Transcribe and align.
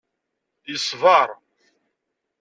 Yeṣber. 0.69 1.29